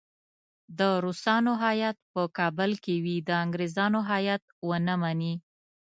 [0.79, 5.33] د روسانو هیات په کابل کې وي د انګریزانو هیات ونه مني.